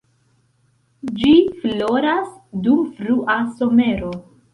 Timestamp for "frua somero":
2.95-4.11